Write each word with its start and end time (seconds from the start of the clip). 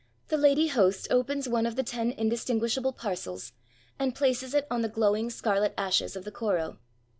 The 0.29 0.37
lady 0.37 0.67
host 0.69 1.07
opens 1.11 1.47
one 1.47 1.67
of 1.67 1.75
the 1.75 1.83
ten 1.83 2.11
indistin 2.13 2.59
guishable 2.59 2.91
parcels 2.97 3.53
and 3.99 4.15
places 4.15 4.55
it 4.55 4.65
on 4.71 4.81
the 4.81 4.89
glowing 4.89 5.29
scarlet 5.29 5.75
ashes 5.77 6.15
of 6.15 6.23
the 6.25 6.31
koro. 6.31 6.79